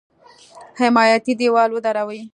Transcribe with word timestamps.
حمایتي 0.79 1.33
دېوال 1.39 1.69
ودروي. 1.73 2.21